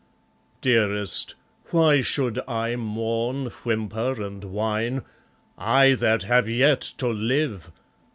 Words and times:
Dearest, 0.61 1.35
why 1.69 2.01
should 2.01 2.39
I 2.49 2.75
mourn, 2.75 3.51
whimper, 3.63 4.19
and 4.19 4.43
whine, 4.43 5.03
I 5.59 5.93
that 5.93 6.23
have 6.23 6.49
yet 6.49 6.81
to 6.97 7.07
live? 7.07 7.71